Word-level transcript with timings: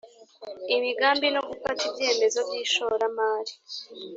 imigambi 0.75 1.27
no 1.31 1.41
gufata 1.49 1.81
ibyemezo 1.89 2.39
by 2.47 2.53
ishoramari 2.63 3.53